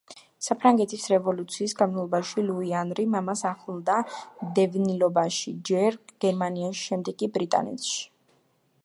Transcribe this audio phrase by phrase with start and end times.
[0.43, 3.99] საფრანგეთის რევოლუციის განმავლობაში ლუი ანრი მამას ახლდა
[4.61, 7.97] დევნილობაში, ჯერ გერმანიაში, შემდეგ კი ბრიტანეთში.